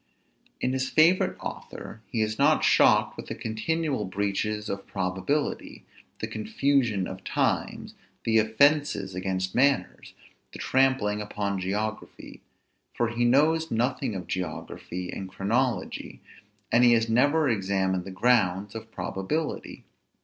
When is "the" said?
3.27-3.35, 6.21-6.25, 8.23-8.39, 10.53-10.57, 18.03-18.09